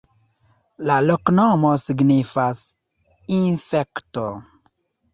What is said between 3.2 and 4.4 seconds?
infekto.